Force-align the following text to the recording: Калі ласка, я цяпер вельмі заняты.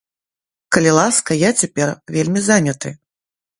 Калі 0.75 0.93
ласка, 0.99 1.37
я 1.47 1.53
цяпер 1.61 1.93
вельмі 2.17 2.45
заняты. 2.49 2.97